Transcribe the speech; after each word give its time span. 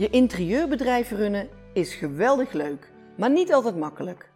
Je 0.00 0.10
interieurbedrijf 0.10 1.10
runnen 1.10 1.48
is 1.72 1.94
geweldig 1.94 2.52
leuk, 2.52 2.92
maar 3.16 3.30
niet 3.30 3.52
altijd 3.52 3.76
makkelijk. 3.76 4.32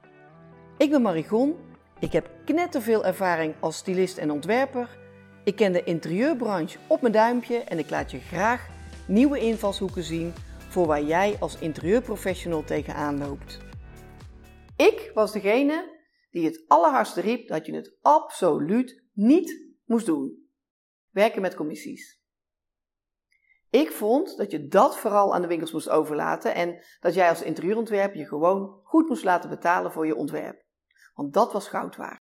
Ik 0.79 0.91
ben 0.91 1.03
Marigon, 1.03 1.57
ik 2.01 2.13
heb 2.13 2.31
knetterveel 2.45 3.05
ervaring 3.05 3.55
als 3.61 3.77
stylist 3.77 4.19
en 4.19 4.31
ontwerper. 4.31 4.99
Ik 5.45 5.57
ken 5.57 5.73
de 5.73 5.85
interieurbranche 5.85 6.79
op 6.87 7.01
mijn 7.01 7.13
duimpje 7.13 7.59
en 7.59 7.79
ik 7.79 7.91
laat 7.91 8.11
je 8.11 8.19
graag 8.19 8.69
nieuwe 9.09 9.39
invalshoeken 9.39 10.03
zien 10.03 10.33
voor 10.69 10.87
waar 10.87 11.03
jij 11.03 11.37
als 11.41 11.59
interieurprofessional 11.59 12.65
tegenaan 12.65 13.19
loopt. 13.19 13.59
Ik 14.77 15.11
was 15.15 15.33
degene 15.33 15.99
die 16.31 16.45
het 16.45 16.65
allerhardste 16.67 17.21
riep 17.21 17.49
dat 17.49 17.67
je 17.67 17.75
het 17.75 17.97
absoluut 18.01 19.05
niet 19.13 19.75
moest 19.85 20.07
doen. 20.07 20.49
Werken 21.11 21.43
met 21.43 21.55
commissies. 21.55 22.24
Ik 23.75 23.93
vond 23.93 24.37
dat 24.37 24.51
je 24.51 24.67
dat 24.67 24.99
vooral 24.99 25.35
aan 25.35 25.43
de 25.43 25.49
winkels 25.49 25.73
moest 25.73 25.89
overlaten 25.89 26.55
en 26.55 26.85
dat 27.01 27.15
jij 27.15 27.29
als 27.29 27.43
interieurontwerper 27.43 28.19
je 28.19 28.27
gewoon 28.27 28.81
goed 28.83 29.09
moest 29.09 29.25
laten 29.25 29.51
betalen 29.51 29.93
voor 29.93 30.07
je 30.07 30.17
ontwerp. 30.17 30.63
Want 31.15 31.33
dat 31.33 31.53
was 31.53 31.69
goud 31.69 31.97
waard. 31.97 32.21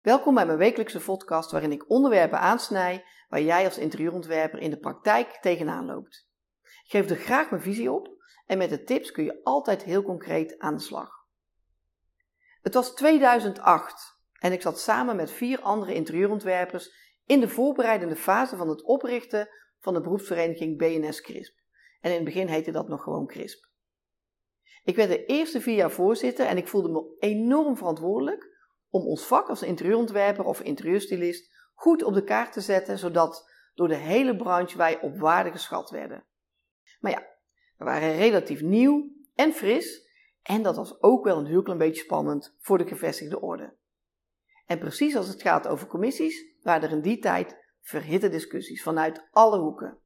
Welkom 0.00 0.34
bij 0.34 0.46
mijn 0.46 0.58
wekelijkse 0.58 1.00
podcast 1.00 1.50
waarin 1.50 1.72
ik 1.72 1.90
onderwerpen 1.90 2.38
aansnij 2.38 3.04
waar 3.28 3.40
jij 3.40 3.64
als 3.64 3.78
interieurontwerper 3.78 4.58
in 4.58 4.70
de 4.70 4.78
praktijk 4.78 5.38
tegenaan 5.40 5.86
loopt. 5.86 6.28
Ik 6.62 6.90
geef 6.90 7.10
er 7.10 7.16
graag 7.16 7.50
mijn 7.50 7.62
visie 7.62 7.92
op 7.92 8.08
en 8.46 8.58
met 8.58 8.70
de 8.70 8.82
tips 8.82 9.10
kun 9.10 9.24
je 9.24 9.40
altijd 9.42 9.82
heel 9.82 10.02
concreet 10.02 10.58
aan 10.58 10.74
de 10.74 10.82
slag. 10.82 11.10
Het 12.62 12.74
was 12.74 12.94
2008 12.94 14.18
en 14.38 14.52
ik 14.52 14.62
zat 14.62 14.80
samen 14.80 15.16
met 15.16 15.30
vier 15.30 15.60
andere 15.60 15.94
interieurontwerpers 15.94 17.14
in 17.24 17.40
de 17.40 17.48
voorbereidende 17.48 18.16
fase 18.16 18.56
van 18.56 18.68
het 18.68 18.82
oprichten 18.82 19.48
van 19.78 19.94
de 19.94 20.00
beroepsvereniging 20.00 20.78
BNS 20.78 21.20
CRISP. 21.20 21.58
En 22.00 22.10
in 22.10 22.16
het 22.16 22.24
begin 22.24 22.46
heette 22.46 22.70
dat 22.70 22.88
nog 22.88 23.02
gewoon 23.02 23.26
CRISP. 23.26 23.68
Ik 24.84 24.96
werd 24.96 25.08
de 25.08 25.24
eerste 25.24 25.60
vier 25.60 25.74
jaar 25.74 25.90
voorzitter 25.90 26.46
en 26.46 26.56
ik 26.56 26.68
voelde 26.68 26.88
me 26.88 27.16
enorm 27.18 27.76
verantwoordelijk 27.76 28.54
om 28.88 29.06
ons 29.06 29.26
vak 29.26 29.48
als 29.48 29.62
interieurontwerper 29.62 30.44
of 30.44 30.60
interieurstylist 30.60 31.54
goed 31.74 32.02
op 32.02 32.14
de 32.14 32.24
kaart 32.24 32.52
te 32.52 32.60
zetten, 32.60 32.98
zodat 32.98 33.50
door 33.74 33.88
de 33.88 33.96
hele 33.96 34.36
branche 34.36 34.76
wij 34.76 35.00
op 35.00 35.18
waarde 35.18 35.50
geschat 35.50 35.90
werden. 35.90 36.24
Maar 37.00 37.12
ja, 37.12 37.26
we 37.76 37.84
waren 37.84 38.16
relatief 38.16 38.60
nieuw 38.60 39.10
en 39.34 39.52
fris 39.52 40.08
en 40.42 40.62
dat 40.62 40.76
was 40.76 41.02
ook 41.02 41.24
wel 41.24 41.38
een 41.38 41.46
heel 41.46 41.62
klein 41.62 41.78
beetje 41.78 42.02
spannend 42.02 42.56
voor 42.58 42.78
de 42.78 42.86
gevestigde 42.86 43.40
orde. 43.40 43.74
En 44.66 44.78
precies 44.78 45.16
als 45.16 45.28
het 45.28 45.42
gaat 45.42 45.66
over 45.66 45.86
commissies, 45.86 46.44
waren 46.62 46.88
er 46.88 46.96
in 46.96 47.02
die 47.02 47.18
tijd 47.18 47.65
verhitte 47.86 48.28
discussies 48.28 48.82
vanuit 48.82 49.28
alle 49.30 49.58
hoeken. 49.58 49.98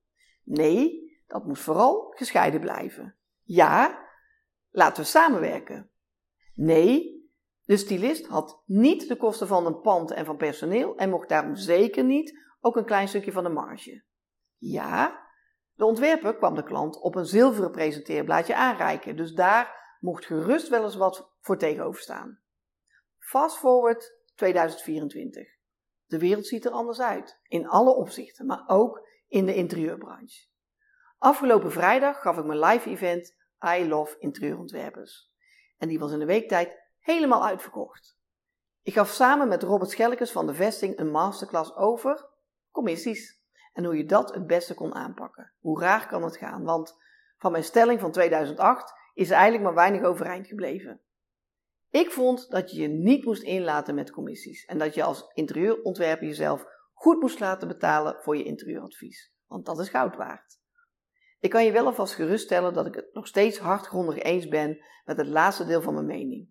Nee, 0.45 1.13
dat 1.27 1.47
moest 1.47 1.63
vooral 1.63 2.13
gescheiden 2.17 2.61
blijven. 2.61 3.17
Ja, 3.43 4.09
laten 4.71 5.03
we 5.03 5.09
samenwerken. 5.09 5.91
Nee, 6.55 7.19
de 7.63 7.77
stylist 7.77 8.27
had 8.27 8.63
niet 8.67 9.09
de 9.09 9.17
kosten 9.17 9.47
van 9.47 9.67
een 9.67 9.81
pand 9.81 10.11
en 10.11 10.25
van 10.25 10.37
personeel 10.37 10.97
en 10.97 11.11
mocht 11.11 11.29
daarom 11.29 11.57
zeker 11.57 12.05
niet 12.05 12.39
ook 12.61 12.77
een 12.77 12.85
klein 12.85 13.09
stukje 13.09 13.33
van 13.33 13.45
de 13.45 13.51
marge. 13.51 14.05
Ja, 14.57 15.29
de 15.75 15.85
ontwerper 15.85 16.37
kwam 16.37 16.55
de 16.55 16.65
klant 16.65 17.01
op 17.01 17.15
een 17.15 17.27
zilveren 17.27 17.71
presenteerblaadje 17.71 18.55
aanreiken, 18.55 19.17
dus 19.17 19.33
daar 19.33 19.97
mocht 20.01 20.27
gerust 20.27 20.69
wel 20.69 20.85
eens 20.85 20.97
wat 20.97 21.35
voor 21.41 21.59
tegenover 21.59 22.01
staan. 22.01 22.41
Fast 23.19 23.59
forward 23.59 24.19
2024. 24.35 25.60
De 26.11 26.19
wereld 26.19 26.47
ziet 26.47 26.65
er 26.65 26.71
anders 26.71 27.01
uit, 27.01 27.41
in 27.49 27.69
alle 27.69 27.95
opzichten, 27.95 28.47
maar 28.47 28.65
ook 28.67 29.07
in 29.29 29.47
de 29.47 29.55
interieurbranche. 29.55 30.47
Afgelopen 31.19 31.73
vrijdag 31.73 32.21
gaf 32.21 32.39
ik 32.39 32.45
mijn 32.45 32.59
live 32.59 32.91
event 32.91 33.37
I 33.79 33.89
Love 33.89 34.19
Interieurontwerpers. 34.19 35.31
En 35.79 35.89
die 35.89 35.99
was 35.99 36.13
in 36.13 36.19
de 36.19 36.25
weektijd 36.25 36.79
helemaal 36.99 37.45
uitverkocht. 37.45 38.19
Ik 38.83 38.93
gaf 38.93 39.11
samen 39.11 39.49
met 39.49 39.63
Robert 39.63 39.91
Schelkes 39.91 40.33
van 40.33 40.47
de 40.47 40.55
Vesting 40.55 40.99
een 40.99 41.11
masterclass 41.11 41.75
over 41.75 42.29
commissies 42.71 43.41
en 43.73 43.85
hoe 43.85 43.97
je 43.97 44.05
dat 44.05 44.35
het 44.35 44.47
beste 44.47 44.75
kon 44.75 44.95
aanpakken. 44.95 45.53
Hoe 45.61 45.81
raar 45.81 46.07
kan 46.07 46.23
het 46.23 46.37
gaan? 46.37 46.65
Want 46.65 46.97
van 47.39 47.53
mijn 47.53 47.65
stelling 47.65 48.01
van 48.01 48.13
2008 48.13 48.95
is 49.15 49.29
er 49.29 49.35
eigenlijk 49.35 49.65
maar 49.65 49.75
weinig 49.75 50.03
overeind 50.03 50.47
gebleven. 50.47 51.01
Ik 51.91 52.11
vond 52.11 52.51
dat 52.51 52.71
je 52.71 52.81
je 52.81 52.89
niet 52.89 53.25
moest 53.25 53.43
inlaten 53.43 53.95
met 53.95 54.11
commissies 54.11 54.65
en 54.65 54.79
dat 54.79 54.95
je 54.95 55.03
als 55.03 55.31
interieurontwerper 55.35 56.27
jezelf 56.27 56.65
goed 56.93 57.21
moest 57.21 57.41
laten 57.41 57.69
betalen 57.69 58.17
voor 58.23 58.37
je 58.37 58.45
interieuradvies, 58.45 59.33
want 59.47 59.67
dat 59.67 59.79
is 59.79 59.89
goud 59.89 60.17
waard. 60.17 60.59
Ik 61.41 61.51
kan 61.51 61.65
je 61.65 61.73
wel 61.73 61.87
alvast 61.87 62.15
geruststellen 62.15 62.75
dat 62.75 62.87
ik 62.87 62.95
het 62.95 63.09
nog 63.13 63.27
steeds 63.27 63.59
hardgrondig 63.59 64.19
eens 64.19 64.49
ben 64.49 64.85
met 65.05 65.17
het 65.17 65.27
laatste 65.27 65.67
deel 65.67 65.83
van 65.83 65.95
mijn 65.95 66.07
mening. 66.07 66.49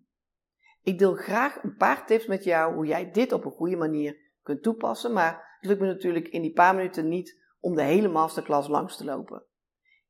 Ik 0.82 0.98
deel 0.98 1.14
graag 1.14 1.62
een 1.62 1.76
paar 1.76 2.06
tips 2.06 2.26
met 2.26 2.44
jou 2.44 2.74
hoe 2.74 2.86
jij 2.86 3.10
dit 3.10 3.32
op 3.32 3.44
een 3.44 3.50
goede 3.50 3.76
manier 3.76 4.16
kunt 4.42 4.62
toepassen, 4.62 5.12
maar 5.12 5.56
het 5.60 5.68
lukt 5.70 5.80
me 5.80 5.86
natuurlijk 5.86 6.28
in 6.28 6.42
die 6.42 6.52
paar 6.52 6.74
minuten 6.74 7.08
niet 7.08 7.38
om 7.60 7.74
de 7.74 7.82
hele 7.82 8.08
masterclass 8.08 8.68
langs 8.68 8.96
te 8.96 9.04
lopen. 9.04 9.44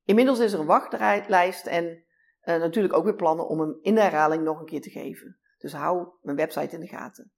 Inmiddels 0.04 0.38
is 0.38 0.52
er 0.52 0.60
een 0.60 0.66
wachtlijst 0.66 1.66
en 1.66 2.04
uh, 2.44 2.56
natuurlijk 2.56 2.94
ook 2.94 3.04
weer 3.04 3.14
plannen 3.14 3.48
om 3.48 3.60
hem 3.60 3.78
in 3.80 3.94
de 3.94 4.00
herhaling 4.00 4.42
nog 4.42 4.60
een 4.60 4.66
keer 4.66 4.80
te 4.80 4.90
geven. 4.90 5.38
Dus 5.58 5.72
hou 5.72 6.08
mijn 6.20 6.36
website 6.36 6.74
in 6.74 6.80
de 6.80 6.88
gaten. 6.88 7.32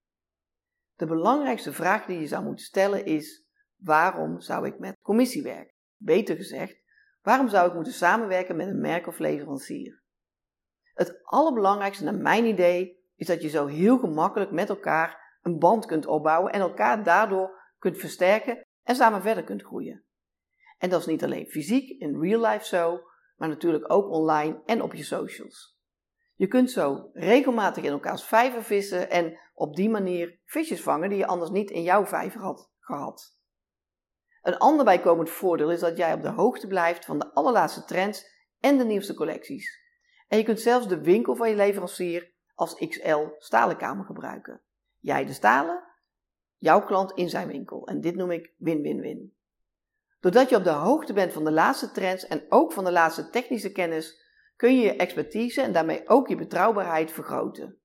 De 0.94 1.06
belangrijkste 1.06 1.72
vraag 1.72 2.06
die 2.06 2.18
je 2.18 2.26
zou 2.26 2.44
moeten 2.44 2.64
stellen 2.64 3.04
is: 3.04 3.46
waarom 3.76 4.40
zou 4.40 4.66
ik 4.66 4.78
met 4.78 4.96
commissie 5.00 5.42
werken? 5.42 5.74
Beter 5.96 6.36
gezegd, 6.36 6.82
waarom 7.20 7.48
zou 7.48 7.68
ik 7.68 7.74
moeten 7.74 7.92
samenwerken 7.92 8.56
met 8.56 8.66
een 8.66 8.80
merk 8.80 9.06
of 9.06 9.18
leverancier? 9.18 10.02
Het 10.94 11.20
allerbelangrijkste 11.22 12.04
naar 12.04 12.14
mijn 12.14 12.44
idee 12.44 13.00
is 13.16 13.26
dat 13.26 13.42
je 13.42 13.48
zo 13.48 13.66
heel 13.66 13.98
gemakkelijk 13.98 14.50
met 14.50 14.68
elkaar 14.68 15.38
een 15.42 15.58
band 15.58 15.86
kunt 15.86 16.06
opbouwen 16.06 16.52
en 16.52 16.60
elkaar 16.60 17.04
daardoor 17.04 17.74
kunt 17.78 17.98
versterken 17.98 18.62
en 18.82 18.94
samen 18.94 19.22
verder 19.22 19.44
kunt 19.44 19.62
groeien. 19.62 20.04
En 20.78 20.90
dat 20.90 21.00
is 21.00 21.06
niet 21.06 21.24
alleen 21.24 21.50
fysiek 21.50 22.00
in 22.00 22.20
real 22.20 22.46
life 22.46 22.66
zo, 22.66 23.00
maar 23.36 23.48
natuurlijk 23.48 23.92
ook 23.92 24.10
online 24.10 24.62
en 24.66 24.82
op 24.82 24.94
je 24.94 25.02
socials. 25.02 25.80
Je 26.34 26.46
kunt 26.46 26.70
zo 26.70 27.10
regelmatig 27.12 27.84
in 27.84 27.90
elkaars 27.90 28.24
vijver 28.24 28.62
vissen 28.62 29.10
en 29.10 29.38
op 29.54 29.76
die 29.76 29.90
manier 29.90 30.40
visjes 30.44 30.82
vangen 30.82 31.08
die 31.08 31.18
je 31.18 31.26
anders 31.26 31.50
niet 31.50 31.70
in 31.70 31.82
jouw 31.82 32.06
vijver 32.06 32.40
had 32.40 32.70
gehad. 32.78 33.40
Een 34.42 34.58
ander 34.58 34.84
bijkomend 34.84 35.30
voordeel 35.30 35.70
is 35.70 35.80
dat 35.80 35.96
jij 35.96 36.12
op 36.12 36.22
de 36.22 36.28
hoogte 36.28 36.66
blijft 36.66 37.04
van 37.04 37.18
de 37.18 37.34
allerlaatste 37.34 37.84
trends 37.84 38.26
en 38.60 38.78
de 38.78 38.84
nieuwste 38.84 39.14
collecties. 39.14 39.80
En 40.28 40.38
je 40.38 40.44
kunt 40.44 40.60
zelfs 40.60 40.88
de 40.88 41.00
winkel 41.00 41.36
van 41.36 41.48
je 41.48 41.56
leverancier 41.56 42.32
als 42.54 42.74
XL 42.88 43.26
stalenkamer 43.38 44.04
gebruiken. 44.04 44.60
Jij 44.98 45.24
de 45.24 45.32
stalen, 45.32 45.84
jouw 46.56 46.84
klant 46.84 47.12
in 47.12 47.28
zijn 47.28 47.48
winkel. 47.48 47.86
En 47.86 48.00
dit 48.00 48.14
noem 48.14 48.30
ik 48.30 48.54
win-win-win. 48.56 49.36
Doordat 50.22 50.48
je 50.48 50.56
op 50.56 50.64
de 50.64 50.70
hoogte 50.70 51.12
bent 51.12 51.32
van 51.32 51.44
de 51.44 51.52
laatste 51.52 51.90
trends 51.90 52.26
en 52.26 52.44
ook 52.48 52.72
van 52.72 52.84
de 52.84 52.92
laatste 52.92 53.30
technische 53.30 53.72
kennis, 53.72 54.20
kun 54.56 54.76
je 54.76 54.82
je 54.82 54.96
expertise 54.96 55.62
en 55.62 55.72
daarmee 55.72 56.08
ook 56.08 56.28
je 56.28 56.36
betrouwbaarheid 56.36 57.12
vergroten. 57.12 57.78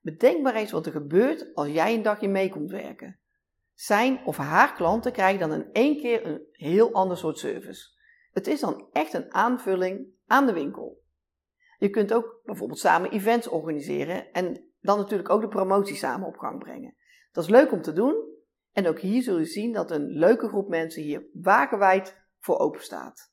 Bedenk 0.00 0.42
maar 0.42 0.54
eens 0.54 0.70
wat 0.70 0.86
er 0.86 0.92
gebeurt 0.92 1.54
als 1.54 1.68
jij 1.68 1.94
een 1.94 2.02
dagje 2.02 2.28
mee 2.28 2.50
komt 2.50 2.70
werken. 2.70 3.20
Zijn 3.74 4.24
of 4.24 4.36
haar 4.36 4.74
klanten 4.74 5.12
krijgen 5.12 5.48
dan 5.48 5.52
in 5.52 5.72
één 5.72 5.96
keer 5.96 6.26
een 6.26 6.46
heel 6.50 6.92
ander 6.92 7.16
soort 7.16 7.38
service. 7.38 7.88
Het 8.32 8.46
is 8.46 8.60
dan 8.60 8.88
echt 8.92 9.12
een 9.12 9.34
aanvulling 9.34 10.06
aan 10.26 10.46
de 10.46 10.52
winkel. 10.52 11.02
Je 11.78 11.90
kunt 11.90 12.12
ook 12.12 12.40
bijvoorbeeld 12.44 12.78
samen 12.78 13.10
events 13.10 13.48
organiseren 13.48 14.32
en 14.32 14.72
dan 14.80 14.98
natuurlijk 14.98 15.30
ook 15.30 15.40
de 15.40 15.48
promotie 15.48 15.96
samen 15.96 16.26
op 16.26 16.36
gang 16.36 16.58
brengen. 16.58 16.96
Dat 17.32 17.44
is 17.44 17.50
leuk 17.50 17.72
om 17.72 17.82
te 17.82 17.92
doen, 17.92 18.31
en 18.72 18.88
ook 18.88 18.98
hier 18.98 19.22
zul 19.22 19.38
je 19.38 19.44
zien 19.44 19.72
dat 19.72 19.90
een 19.90 20.06
leuke 20.06 20.48
groep 20.48 20.68
mensen 20.68 21.02
hier 21.02 21.24
wagenwijd 21.32 22.16
voor 22.38 22.58
open 22.58 22.82
staat. 22.82 23.30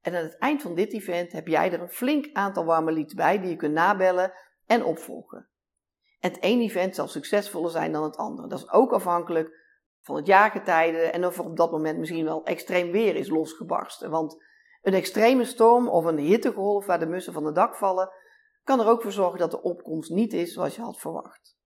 En 0.00 0.14
aan 0.14 0.22
het 0.22 0.38
eind 0.38 0.62
van 0.62 0.74
dit 0.74 0.92
event 0.92 1.32
heb 1.32 1.46
jij 1.46 1.72
er 1.72 1.80
een 1.80 1.88
flink 1.88 2.28
aantal 2.32 2.64
warme 2.64 2.92
leads 2.92 3.14
bij 3.14 3.40
die 3.40 3.50
je 3.50 3.56
kunt 3.56 3.74
nabellen 3.74 4.32
en 4.66 4.84
opvolgen. 4.84 5.48
Het 6.18 6.42
ene 6.42 6.62
event 6.62 6.94
zal 6.94 7.08
succesvoller 7.08 7.70
zijn 7.70 7.92
dan 7.92 8.02
het 8.02 8.16
andere. 8.16 8.48
Dat 8.48 8.58
is 8.58 8.70
ook 8.70 8.92
afhankelijk 8.92 9.64
van 10.02 10.16
het 10.16 10.26
jaargetijde 10.26 10.98
en 10.98 11.26
of 11.26 11.38
er 11.38 11.44
op 11.44 11.56
dat 11.56 11.70
moment 11.70 11.98
misschien 11.98 12.24
wel 12.24 12.44
extreem 12.44 12.90
weer 12.90 13.16
is 13.16 13.28
losgebarsten. 13.28 14.10
Want 14.10 14.44
een 14.82 14.94
extreme 14.94 15.44
storm 15.44 15.88
of 15.88 16.04
een 16.04 16.18
hittegolf 16.18 16.86
waar 16.86 16.98
de 16.98 17.06
mussen 17.06 17.32
van 17.32 17.44
het 17.44 17.54
dak 17.54 17.76
vallen, 17.76 18.10
kan 18.64 18.80
er 18.80 18.86
ook 18.86 19.02
voor 19.02 19.12
zorgen 19.12 19.38
dat 19.38 19.50
de 19.50 19.62
opkomst 19.62 20.10
niet 20.10 20.32
is 20.32 20.52
zoals 20.52 20.76
je 20.76 20.82
had 20.82 20.98
verwacht. 20.98 21.58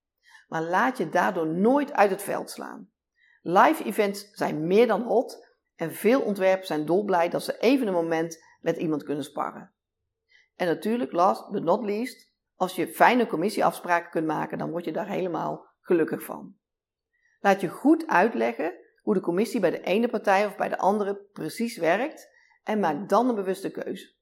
Maar 0.47 0.61
laat 0.61 0.97
je 0.97 1.09
daardoor 1.09 1.47
nooit 1.47 1.93
uit 1.93 2.09
het 2.09 2.21
veld 2.21 2.49
slaan. 2.49 2.91
Live 3.41 3.83
events 3.83 4.31
zijn 4.31 4.67
meer 4.67 4.87
dan 4.87 5.01
hot 5.01 5.49
en 5.75 5.93
veel 5.93 6.21
ontwerpers 6.21 6.67
zijn 6.67 6.85
dolblij 6.85 7.29
dat 7.29 7.43
ze 7.43 7.57
even 7.59 7.87
een 7.87 7.93
moment 7.93 8.43
met 8.59 8.77
iemand 8.77 9.03
kunnen 9.03 9.23
sparren. 9.23 9.73
En 10.55 10.67
natuurlijk, 10.67 11.11
last 11.11 11.49
but 11.49 11.63
not 11.63 11.83
least, 11.83 12.31
als 12.55 12.75
je 12.75 12.87
fijne 12.87 13.27
commissieafspraken 13.27 14.09
kunt 14.09 14.27
maken, 14.27 14.57
dan 14.57 14.71
word 14.71 14.85
je 14.85 14.91
daar 14.91 15.07
helemaal 15.07 15.69
gelukkig 15.79 16.23
van. 16.23 16.55
Laat 17.39 17.61
je 17.61 17.67
goed 17.67 18.07
uitleggen 18.07 18.73
hoe 19.01 19.13
de 19.13 19.19
commissie 19.19 19.59
bij 19.59 19.71
de 19.71 19.81
ene 19.81 20.07
partij 20.07 20.45
of 20.45 20.55
bij 20.55 20.69
de 20.69 20.77
andere 20.77 21.15
precies 21.15 21.77
werkt 21.77 22.29
en 22.63 22.79
maak 22.79 23.09
dan 23.09 23.29
een 23.29 23.35
bewuste 23.35 23.71
keuze. 23.71 24.15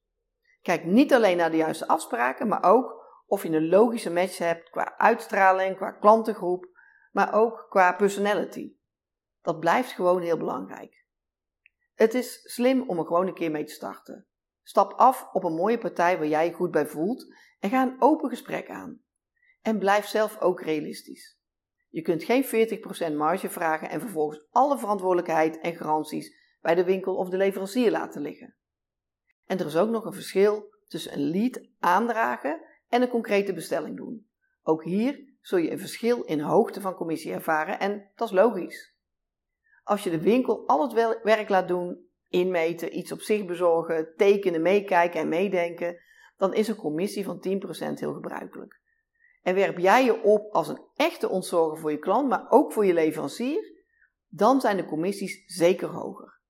Kijk 0.62 0.84
niet 0.84 1.14
alleen 1.14 1.38
naar 1.38 1.52
de 1.52 1.58
juiste 1.58 1.88
afspraken, 1.88 2.48
maar 2.48 2.64
ook 2.64 3.08
of 3.28 3.44
je 3.44 3.50
een 3.50 3.70
logische 3.70 4.12
match 4.12 4.38
hebt 4.38 4.70
qua 4.70 4.98
uitstraling, 4.98 5.76
qua 5.76 5.92
klantengroep, 5.92 6.66
maar 7.12 7.34
ook 7.34 7.66
qua 7.70 7.94
personality. 7.94 8.78
Dat 9.42 9.60
blijft 9.60 9.92
gewoon 9.92 10.22
heel 10.22 10.38
belangrijk. 10.38 11.06
Het 11.94 12.14
is 12.14 12.42
slim 12.44 12.90
om 12.90 12.98
er 12.98 13.06
gewoon 13.06 13.28
een 13.28 13.34
keer 13.34 13.52
mee 13.52 13.64
te 13.64 13.74
starten. 13.74 14.28
Stap 14.64 14.94
af 14.94 15.30
op 15.34 15.44
een 15.44 15.54
mooie 15.54 15.78
partij 15.78 16.18
waar 16.18 16.28
jij 16.28 16.46
je 16.46 16.54
goed 16.54 16.72
bij 16.72 16.88
voelt 16.88 17.34
en 17.60 17.70
ga 17.70 17.82
een 17.82 18.02
open 18.02 18.30
gesprek 18.30 18.70
aan. 18.70 19.02
En 19.62 19.80
blijf 19.80 20.06
zelf 20.06 20.40
ook 20.40 20.62
realistisch. 20.62 21.40
Je 21.90 22.02
kunt 22.02 22.24
geen 22.24 22.46
40% 23.12 23.16
marge 23.16 23.50
vragen 23.50 23.90
en 23.90 24.00
vervolgens 24.00 24.46
alle 24.50 24.78
verantwoordelijkheid 24.78 25.60
en 25.60 25.76
garanties 25.76 26.58
bij 26.62 26.76
de 26.76 26.84
winkel 26.84 27.16
of 27.16 27.30
de 27.30 27.38
leverancier 27.38 27.92
laten 27.92 28.22
liggen. 28.22 28.56
En 29.46 29.60
er 29.60 29.66
is 29.66 29.78
ook 29.78 29.90
nog 29.90 30.06
een 30.06 30.14
verschil 30.14 30.74
tussen 30.88 31.14
een 31.14 31.30
lead 31.30 31.68
aandragen 31.80 32.62
en 32.88 33.02
een 33.02 33.10
concrete 33.10 33.54
bestelling 33.54 33.98
doen. 33.98 34.30
Ook 34.62 34.84
hier 34.84 35.34
zul 35.42 35.58
je 35.58 35.72
een 35.72 35.80
verschil 35.80 36.22
in 36.22 36.40
hoogte 36.40 36.82
van 36.82 36.96
commissie 36.96 37.34
ervaren 37.34 37.80
en 37.80 38.12
dat 38.16 38.28
is 38.28 38.34
logisch. 38.34 38.98
Als 39.90 40.04
je 40.04 40.10
de 40.10 40.22
winkel 40.22 40.68
al 40.68 40.82
het 40.82 41.22
werk 41.24 41.50
laat 41.50 41.68
doen, 41.68 42.08
inmeten, 42.28 42.98
iets 42.98 43.12
op 43.12 43.22
zich 43.22 43.46
bezorgen, 43.46 44.14
tekenen, 44.16 44.62
meekijken 44.62 45.20
en 45.20 45.30
meedenken, 45.30 46.02
dan 46.38 46.54
is 46.54 46.68
een 46.68 46.76
commissie 46.76 47.26
van 47.26 47.38
10% 47.38 47.94
heel 47.94 48.14
gebruikelijk. 48.14 48.82
En 49.42 49.56
werp 49.56 49.78
jij 49.78 50.06
je 50.06 50.24
op 50.24 50.54
als 50.54 50.68
een 50.68 50.82
echte 50.96 51.30
ontzorger 51.30 51.80
voor 51.80 51.92
je 51.92 52.00
klant, 52.00 52.30
maar 52.30 52.46
ook 52.50 52.74
voor 52.74 52.86
je 52.86 52.94
leverancier, 52.94 53.84
dan 54.28 54.62
zijn 54.62 54.78
de 54.78 54.86
commissies 54.86 55.44
zeker 55.46 55.88
hoger. 55.88 56.42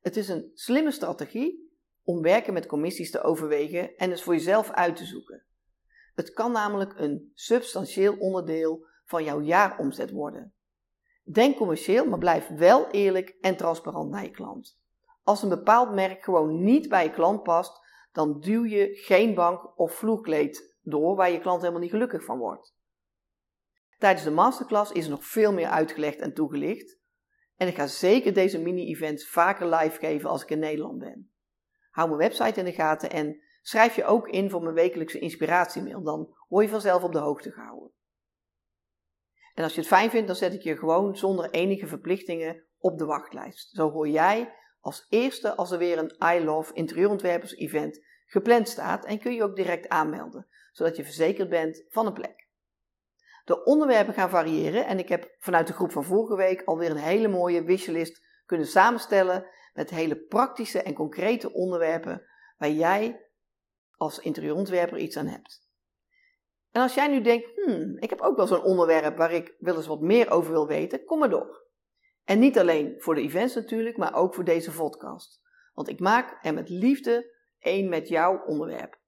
Het 0.00 0.16
is 0.16 0.28
een 0.28 0.50
slimme 0.54 0.90
strategie 0.90 1.72
om 2.02 2.22
werken 2.22 2.52
met 2.52 2.66
commissies 2.66 3.10
te 3.10 3.22
overwegen 3.22 3.96
en 3.96 4.10
het 4.10 4.22
voor 4.22 4.32
jezelf 4.32 4.70
uit 4.70 4.96
te 4.96 5.04
zoeken. 5.04 5.44
Het 6.14 6.32
kan 6.32 6.52
namelijk 6.52 6.98
een 6.98 7.30
substantieel 7.34 8.16
onderdeel 8.18 8.86
van 9.04 9.24
jouw 9.24 9.40
jaaromzet 9.40 10.10
worden. 10.10 10.54
Denk 11.32 11.56
commercieel, 11.56 12.06
maar 12.06 12.18
blijf 12.18 12.48
wel 12.48 12.90
eerlijk 12.90 13.36
en 13.40 13.56
transparant 13.56 14.10
naar 14.10 14.22
je 14.22 14.30
klant. 14.30 14.78
Als 15.22 15.42
een 15.42 15.48
bepaald 15.48 15.94
merk 15.94 16.24
gewoon 16.24 16.62
niet 16.64 16.88
bij 16.88 17.04
je 17.04 17.10
klant 17.10 17.42
past, 17.42 17.80
dan 18.12 18.40
duw 18.40 18.64
je 18.64 18.88
geen 18.92 19.34
bank 19.34 19.78
of 19.78 19.94
vloerkleed 19.94 20.76
door 20.82 21.16
waar 21.16 21.30
je 21.30 21.40
klant 21.40 21.60
helemaal 21.60 21.80
niet 21.80 21.90
gelukkig 21.90 22.24
van 22.24 22.38
wordt. 22.38 22.74
Tijdens 23.98 24.24
de 24.24 24.30
masterclass 24.30 24.92
is 24.92 25.04
er 25.04 25.10
nog 25.10 25.24
veel 25.24 25.52
meer 25.52 25.68
uitgelegd 25.68 26.18
en 26.18 26.34
toegelicht. 26.34 26.98
En 27.56 27.68
ik 27.68 27.74
ga 27.74 27.86
zeker 27.86 28.34
deze 28.34 28.60
mini-events 28.60 29.28
vaker 29.28 29.66
live 29.74 29.98
geven 29.98 30.30
als 30.30 30.42
ik 30.42 30.50
in 30.50 30.58
Nederland 30.58 30.98
ben. 30.98 31.30
Hou 31.90 32.08
mijn 32.08 32.20
website 32.20 32.58
in 32.58 32.64
de 32.64 32.72
gaten 32.72 33.10
en 33.10 33.40
schrijf 33.62 33.96
je 33.96 34.04
ook 34.04 34.28
in 34.28 34.50
voor 34.50 34.62
mijn 34.62 34.74
wekelijkse 34.74 35.18
inspiratiemail. 35.18 36.02
Dan 36.02 36.34
word 36.48 36.64
je 36.64 36.70
vanzelf 36.70 37.02
op 37.02 37.12
de 37.12 37.18
hoogte 37.18 37.50
gehouden. 37.50 37.90
En 39.54 39.62
als 39.64 39.74
je 39.74 39.80
het 39.80 39.88
fijn 39.88 40.10
vindt, 40.10 40.26
dan 40.26 40.36
zet 40.36 40.54
ik 40.54 40.62
je 40.62 40.76
gewoon 40.76 41.16
zonder 41.16 41.50
enige 41.50 41.86
verplichtingen 41.86 42.64
op 42.78 42.98
de 42.98 43.04
wachtlijst. 43.04 43.70
Zo 43.70 43.90
hoor 43.90 44.08
jij 44.08 44.54
als 44.80 45.06
eerste 45.08 45.54
als 45.54 45.70
er 45.70 45.78
weer 45.78 45.98
een 45.98 46.36
I 46.36 46.44
Love 46.44 46.72
Interieurontwerpers 46.74 47.56
event 47.56 48.04
gepland 48.26 48.68
staat 48.68 49.04
en 49.04 49.18
kun 49.18 49.34
je 49.34 49.42
ook 49.42 49.56
direct 49.56 49.88
aanmelden, 49.88 50.46
zodat 50.72 50.96
je 50.96 51.04
verzekerd 51.04 51.48
bent 51.48 51.84
van 51.88 52.06
een 52.06 52.12
plek. 52.12 52.48
De 53.44 53.64
onderwerpen 53.64 54.14
gaan 54.14 54.30
variëren 54.30 54.86
en 54.86 54.98
ik 54.98 55.08
heb 55.08 55.34
vanuit 55.38 55.66
de 55.66 55.72
groep 55.72 55.92
van 55.92 56.04
vorige 56.04 56.36
week 56.36 56.62
alweer 56.62 56.90
een 56.90 56.96
hele 56.96 57.28
mooie 57.28 57.64
wishlist 57.64 58.26
kunnen 58.46 58.66
samenstellen 58.66 59.46
met 59.72 59.90
hele 59.90 60.16
praktische 60.16 60.82
en 60.82 60.94
concrete 60.94 61.52
onderwerpen 61.52 62.22
waar 62.58 62.70
jij 62.70 63.26
als 63.96 64.18
interieurontwerper 64.18 64.98
iets 64.98 65.16
aan 65.16 65.26
hebt. 65.26 65.69
En 66.70 66.82
als 66.82 66.94
jij 66.94 67.08
nu 67.08 67.20
denkt, 67.20 67.48
hmm, 67.54 67.96
ik 67.98 68.10
heb 68.10 68.20
ook 68.20 68.36
wel 68.36 68.46
zo'n 68.46 68.62
onderwerp 68.62 69.16
waar 69.16 69.32
ik 69.32 69.54
wel 69.58 69.76
eens 69.76 69.86
wat 69.86 70.00
meer 70.00 70.30
over 70.30 70.52
wil 70.52 70.66
weten, 70.66 71.04
kom 71.04 71.18
maar 71.18 71.30
door. 71.30 71.68
En 72.24 72.38
niet 72.38 72.58
alleen 72.58 72.94
voor 72.98 73.14
de 73.14 73.20
events 73.20 73.54
natuurlijk, 73.54 73.96
maar 73.96 74.14
ook 74.14 74.34
voor 74.34 74.44
deze 74.44 74.70
podcast. 74.72 75.40
Want 75.74 75.88
ik 75.88 76.00
maak 76.00 76.38
er 76.42 76.54
met 76.54 76.68
liefde 76.68 77.34
één 77.58 77.88
met 77.88 78.08
jouw 78.08 78.44
onderwerp. 78.46 78.98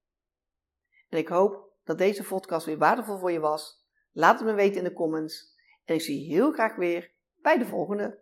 En 1.09 1.17
ik 1.17 1.27
hoop 1.27 1.71
dat 1.83 1.97
deze 1.97 2.23
podcast 2.23 2.65
weer 2.65 2.77
waardevol 2.77 3.17
voor 3.17 3.31
je 3.31 3.39
was. 3.39 3.85
Laat 4.11 4.39
het 4.39 4.47
me 4.47 4.53
weten 4.53 4.77
in 4.77 4.83
de 4.83 4.93
comments. 4.93 5.55
En 5.85 5.95
ik 5.95 6.01
zie 6.01 6.19
je 6.19 6.33
heel 6.33 6.51
graag 6.51 6.75
weer 6.75 7.11
bij 7.35 7.57
de 7.57 7.65
volgende. 7.65 8.19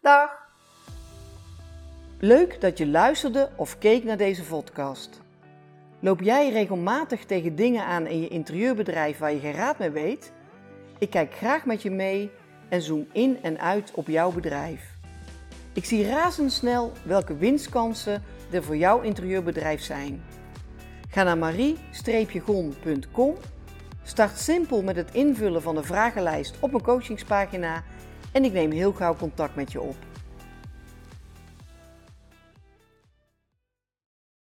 Dag! 0.00 0.30
Leuk 2.18 2.60
dat 2.60 2.78
je 2.78 2.86
luisterde 2.86 3.50
of 3.56 3.78
keek 3.78 4.04
naar 4.04 4.16
deze 4.16 4.44
podcast. 4.44 5.20
Loop 6.02 6.20
jij 6.20 6.50
regelmatig 6.50 7.24
tegen 7.24 7.56
dingen 7.56 7.84
aan 7.84 8.06
in 8.06 8.20
je 8.20 8.28
interieurbedrijf 8.28 9.18
waar 9.18 9.32
je 9.32 9.38
geen 9.38 9.52
raad 9.52 9.78
mee 9.78 9.90
weet? 9.90 10.32
Ik 10.98 11.10
kijk 11.10 11.34
graag 11.34 11.64
met 11.64 11.82
je 11.82 11.90
mee 11.90 12.30
en 12.68 12.82
zoom 12.82 13.06
in 13.12 13.38
en 13.42 13.60
uit 13.60 13.90
op 13.94 14.06
jouw 14.08 14.32
bedrijf. 14.32 14.98
Ik 15.72 15.84
zie 15.84 16.06
razendsnel 16.06 16.92
welke 17.02 17.36
winstkansen 17.36 18.22
er 18.50 18.62
voor 18.62 18.76
jouw 18.76 19.00
interieurbedrijf 19.00 19.82
zijn. 19.82 20.22
Ga 21.08 21.22
naar 21.22 21.38
marie-gon.com, 21.38 23.34
start 24.02 24.38
simpel 24.38 24.82
met 24.82 24.96
het 24.96 25.10
invullen 25.12 25.62
van 25.62 25.74
de 25.74 25.82
vragenlijst 25.82 26.56
op 26.60 26.74
een 26.74 26.82
coachingspagina 26.82 27.82
en 28.32 28.44
ik 28.44 28.52
neem 28.52 28.70
heel 28.70 28.92
gauw 28.92 29.16
contact 29.16 29.54
met 29.54 29.72
je 29.72 29.80
op. 29.80 29.96